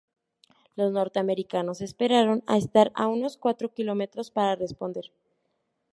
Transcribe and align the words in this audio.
Los 0.75 0.91
norteamericanos 0.91 1.79
esperaron 1.79 2.43
a 2.47 2.57
estar 2.57 2.91
a 2.95 3.05
unos 3.05 3.37
cuatro 3.37 3.71
kilómetros 3.71 4.31
para 4.31 4.55
responder. 4.55 5.11